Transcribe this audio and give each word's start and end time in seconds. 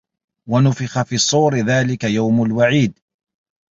وَنُفِخَ 0.47 1.01
فِي 1.01 1.15
الصّورِ 1.15 1.55
ذلِكَ 1.57 2.03
يَومُ 2.03 2.43
الوَعيدِ 2.43 2.99